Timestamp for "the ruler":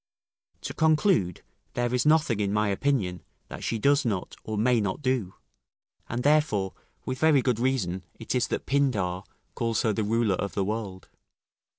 9.93-10.37